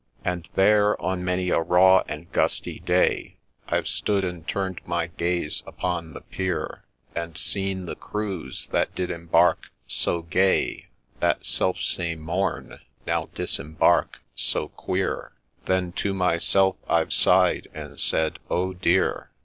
[0.25, 5.61] And there, on many a raw and gusty day, I've stood, and turn'd my gaze
[5.67, 6.83] upon the pier,
[7.15, 10.87] And seen the crews, that did embark so gay
[11.19, 15.33] That self same morn, now disembark so queer;
[15.65, 19.29] Then to myself I've sigh'd and said,' Oh dear